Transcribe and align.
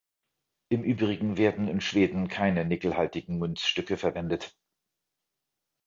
Im 0.71 0.81
übrigen 0.83 1.37
werden 1.37 1.67
in 1.67 1.79
Schweden 1.79 2.27
keine 2.27 2.65
nickelhaltigen 2.65 3.37
Münzstücke 3.37 3.97
verwendet. 3.97 4.57